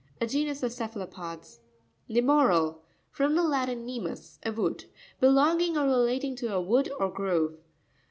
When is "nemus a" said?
3.85-4.51